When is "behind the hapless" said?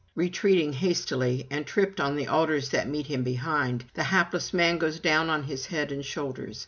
3.23-4.51